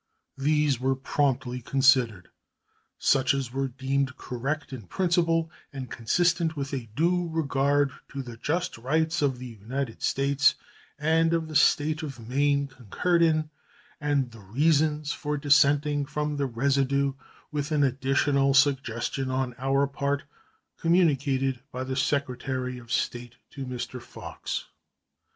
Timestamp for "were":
0.79-0.95, 3.53-3.67